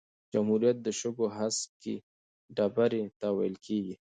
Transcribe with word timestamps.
جمهوریت 0.33 0.77
د 0.81 0.87
شګو 0.99 1.27
هسکی 1.37 1.95
ډېرۍ 2.55 3.03
ته 3.19 3.27
ویل 3.37 3.55
کیږي. 3.65 3.95